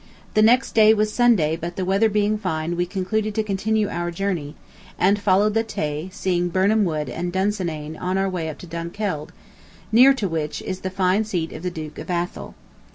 The 0.33 0.41
next 0.41 0.71
day 0.73 0.95
was 0.95 1.13
Sunday 1.13 1.55
but 1.55 1.75
the 1.75 1.85
weather 1.85 2.09
being 2.09 2.35
fine 2.35 2.75
we 2.75 2.87
concluded 2.87 3.35
to 3.35 3.43
continue 3.43 3.87
our 3.87 4.09
journey, 4.09 4.55
and 4.97 5.19
followed 5.21 5.53
the 5.53 5.63
Tay 5.63 6.09
seeing 6.11 6.49
Birnam 6.49 6.85
Wood 6.85 7.07
and 7.07 7.31
Dunsinane 7.31 7.95
on 7.97 8.17
our 8.17 8.27
way 8.27 8.49
up 8.49 8.57
to 8.65 8.67
Dunkeld, 8.67 9.31
near 9.91 10.15
to 10.15 10.27
which 10.27 10.59
is 10.63 10.79
the 10.79 10.89
fine 10.89 11.23
seat 11.23 11.53
of 11.53 11.61
the 11.61 11.69
Duke 11.69 11.99
of 11.99 12.09
Athol. 12.09 12.55